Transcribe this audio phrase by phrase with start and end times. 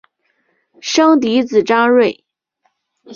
[0.81, 2.23] 生嫡子张锐。